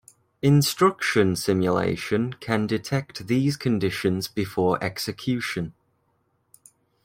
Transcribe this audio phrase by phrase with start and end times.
[0.41, 5.75] Instruction simulation can detect these conditions before execution.